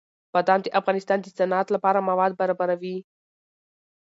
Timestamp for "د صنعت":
1.21-1.67